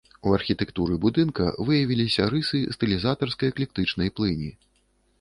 [0.27, 4.55] У архітэктуры будынка выявіліся рысы стылізатарска-эклектычнай плыні.